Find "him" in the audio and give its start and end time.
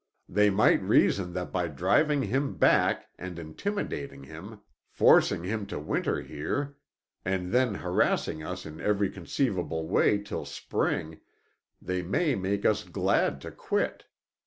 2.23-2.55, 4.23-4.61, 5.43-5.67